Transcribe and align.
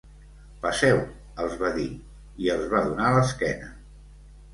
Passeu 0.61 1.01
—els 1.43 1.53
va 1.59 1.69
dir, 1.75 1.85
i 2.45 2.49
els 2.53 2.65
va 2.71 2.81
donar 2.87 3.11
l'esquena. 3.17 3.69